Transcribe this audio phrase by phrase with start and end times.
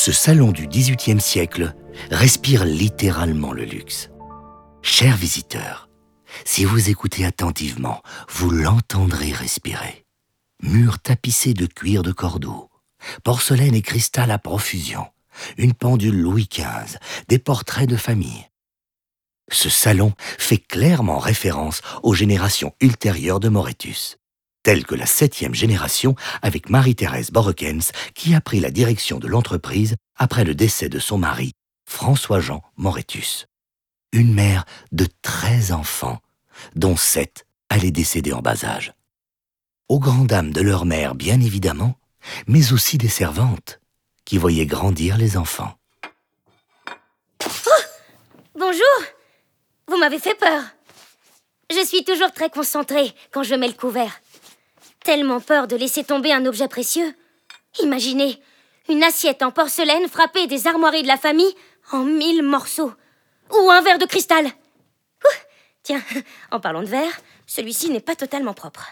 [0.00, 1.74] Ce salon du XVIIIe siècle
[2.12, 4.10] respire littéralement le luxe.
[4.80, 5.88] Chers visiteurs,
[6.44, 10.06] si vous écoutez attentivement, vous l'entendrez respirer.
[10.62, 12.70] Murs tapissés de cuir de cordeau,
[13.24, 15.04] porcelaine et cristal à profusion,
[15.56, 16.96] une pendule Louis XV,
[17.26, 18.46] des portraits de famille.
[19.50, 24.16] Ce salon fait clairement référence aux générations ultérieures de Moretus,
[24.62, 29.96] telles que la septième génération avec Marie-Thérèse Borrekens qui a pris la direction de l'entreprise
[30.16, 31.52] après le décès de son mari,
[31.86, 33.46] François-Jean Moretus.
[34.12, 36.20] Une mère de 13 enfants,
[36.74, 38.92] dont sept allaient décéder en bas âge.
[39.88, 41.94] Aux grandes dames de leur mère, bien évidemment,
[42.46, 43.80] mais aussi des servantes
[44.24, 45.74] qui voyaient grandir les enfants.
[48.54, 48.82] Bonjour
[49.86, 50.62] Vous m'avez fait peur.
[51.70, 54.20] Je suis toujours très concentrée quand je mets le couvert.
[55.04, 57.14] Tellement peur de laisser tomber un objet précieux.
[57.80, 58.40] Imaginez,
[58.88, 61.54] une assiette en porcelaine frappée des armoiries de la famille
[61.92, 62.92] en mille morceaux.
[63.50, 64.46] Ou un verre de cristal.
[65.82, 66.02] Tiens,
[66.50, 68.86] en parlant de verre, celui-ci n'est pas totalement propre.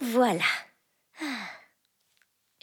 [0.00, 0.44] Voilà.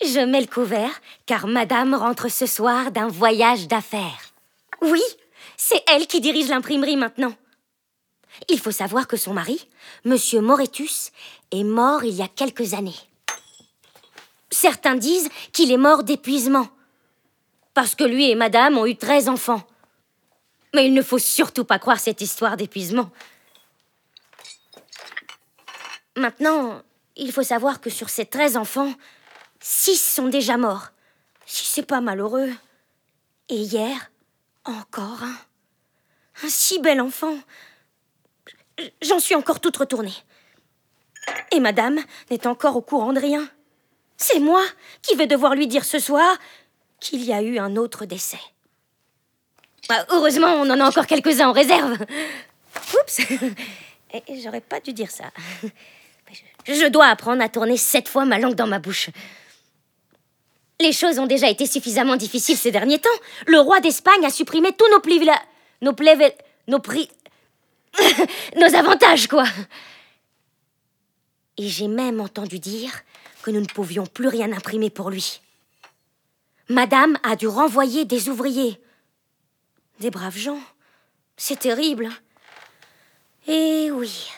[0.02, 4.34] Je mets le couvert car Madame rentre ce soir d'un voyage d'affaires.
[4.81, 5.02] Oui,
[5.58, 7.34] c'est elle qui dirige l'imprimerie maintenant.
[8.50, 9.67] Il faut savoir que son mari,
[10.03, 11.11] Monsieur Moretus,
[11.52, 12.95] est mort il y a quelques années.
[14.52, 16.67] Certains disent qu'il est mort d'épuisement,
[17.73, 19.66] parce que lui et Madame ont eu 13 enfants.
[20.73, 23.09] Mais il ne faut surtout pas croire cette histoire d'épuisement.
[26.17, 26.81] Maintenant,
[27.16, 28.94] il faut savoir que sur ces 13 enfants,
[29.59, 30.89] 6 sont déjà morts.
[31.45, 32.52] Si c'est pas malheureux.
[33.50, 34.11] Et hier,
[34.63, 35.38] encore un.
[36.44, 37.38] Un si bel enfant.
[39.02, 40.14] J'en suis encore toute retournée.
[41.52, 43.48] Et madame n'est encore au courant de rien.
[44.18, 44.64] C'est moi
[45.02, 46.38] qui vais devoir lui dire ce soir
[47.00, 48.40] qu'il y a eu un autre décès.
[49.90, 51.97] Bah, heureusement, on en a encore quelques-uns en réserve.
[52.94, 53.22] Oups
[54.41, 55.25] J'aurais pas dû dire ça.
[56.66, 59.09] Je dois apprendre à tourner sept fois ma langue dans ma bouche.
[60.80, 63.09] Les choses ont déjà été suffisamment difficiles ces derniers temps.
[63.46, 65.40] Le roi d'Espagne a supprimé tous nos plivla...
[65.81, 65.94] Nos.
[66.68, 66.80] Nos.
[68.56, 69.45] nos avantages, quoi.
[71.57, 72.91] Et j'ai même entendu dire
[73.41, 75.41] que nous ne pouvions plus rien imprimer pour lui.
[76.69, 78.79] Madame a dû renvoyer des ouvriers.
[80.00, 80.59] Des braves gens.
[81.38, 82.09] C'est terrible.
[83.47, 84.29] Et oui,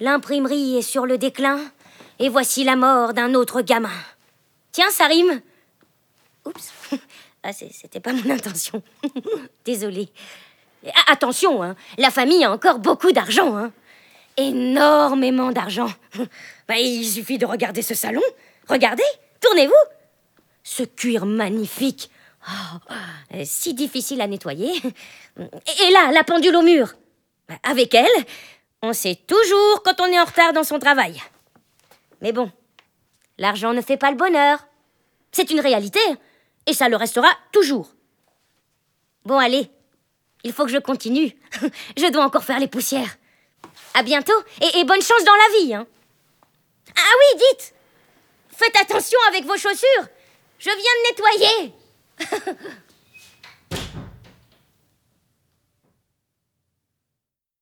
[0.00, 1.60] l'imprimerie est sur le déclin,
[2.18, 3.92] et voici la mort d'un autre gamin.
[4.72, 5.40] Tiens, ça rime.
[6.44, 6.72] Oups.
[7.48, 8.82] Ah, c'était pas mon intention.
[9.64, 10.08] Désolée.
[11.08, 13.56] Attention, hein, la famille a encore beaucoup d'argent.
[13.56, 13.72] Hein.
[14.36, 15.90] Énormément d'argent.
[16.68, 18.22] Bah, il suffit de regarder ce salon.
[18.68, 19.04] Regardez,
[19.40, 19.72] tournez-vous.
[20.64, 22.10] Ce cuir magnifique.
[22.48, 22.78] Oh,
[23.34, 24.72] euh, si difficile à nettoyer.
[25.38, 26.94] Et là, la pendule au mur.
[27.48, 28.24] Bah, Avec elle,
[28.82, 31.22] on sait toujours quand on est en retard dans son travail.
[32.20, 32.50] Mais bon,
[33.38, 34.66] l'argent ne fait pas le bonheur.
[35.30, 36.00] C'est une réalité,
[36.66, 37.90] et ça le restera toujours.
[39.24, 39.70] Bon, allez,
[40.46, 41.36] il faut que je continue.
[41.96, 43.16] je dois encore faire les poussières.
[43.94, 44.38] À bientôt,
[44.74, 45.74] et, bonne chance dans la vie.
[45.74, 45.86] Hein.
[46.96, 47.74] Ah oui, dites
[48.56, 50.06] Faites attention avec vos chaussures.
[50.58, 51.72] Je viens de nettoyer.